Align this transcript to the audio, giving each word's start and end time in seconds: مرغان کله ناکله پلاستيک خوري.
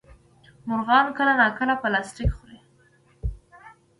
مرغان 0.67 1.05
کله 1.17 1.33
ناکله 1.41 1.75
پلاستيک 1.81 2.29
خوري. 2.37 2.59